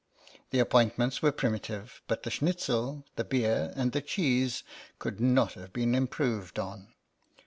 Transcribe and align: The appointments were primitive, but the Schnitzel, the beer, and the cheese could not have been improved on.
The 0.49 0.57
appointments 0.57 1.21
were 1.21 1.31
primitive, 1.31 2.01
but 2.07 2.23
the 2.23 2.31
Schnitzel, 2.31 3.05
the 3.17 3.23
beer, 3.23 3.71
and 3.75 3.91
the 3.91 4.01
cheese 4.01 4.63
could 4.97 5.19
not 5.21 5.53
have 5.53 5.73
been 5.73 5.93
improved 5.93 6.57
on. 6.57 6.87